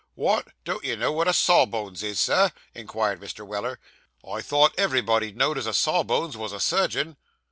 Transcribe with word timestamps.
'What! 0.15 0.47
Don't 0.65 0.83
you 0.83 0.95
know 0.97 1.11
what 1.11 1.27
a 1.27 1.31
sawbones 1.31 2.01
is, 2.01 2.19
sir?' 2.19 2.51
inquired 2.73 3.19
Mr. 3.21 3.45
Weller. 3.45 3.79
'I 4.27 4.41
thought 4.41 4.73
everybody 4.75 5.31
know'd 5.31 5.59
as 5.59 5.67
a 5.67 5.75
sawbones 5.75 6.35
was 6.35 6.53
a 6.53 6.59
surgeon. 6.59 7.17